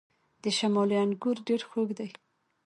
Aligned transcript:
د 0.43 0.45
شمالی 0.57 0.95
انګور 1.03 1.37
ډیر 1.47 1.61
خوږ 1.69 1.89
دي. 1.99 2.09